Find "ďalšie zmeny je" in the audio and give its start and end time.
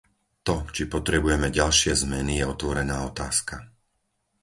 1.59-2.49